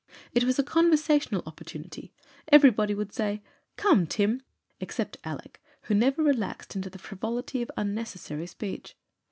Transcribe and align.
It 0.33 0.45
was 0.45 0.57
a 0.57 0.63
conversational 0.63 1.43
opportunity: 1.45 2.11
everybody 2.47 2.95
could 2.95 3.13
say, 3.13 3.43
"Come, 3.77 4.07
Tim" 4.07 4.41
except 4.79 5.19
Alick, 5.23 5.61
who 5.83 5.93
never 5.93 6.23
relaxed 6.23 6.75
into 6.75 6.89
the 6.89 6.97
frivolity 6.97 7.61
of 7.61 7.69
unnecessary 7.77 8.47
speech. 8.47 8.97